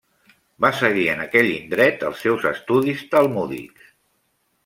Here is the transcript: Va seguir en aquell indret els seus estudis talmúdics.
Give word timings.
Va 0.63 0.69
seguir 0.77 1.03
en 1.15 1.19
aquell 1.25 1.49
indret 1.57 2.07
els 2.09 2.25
seus 2.27 2.47
estudis 2.53 3.05
talmúdics. 3.13 3.93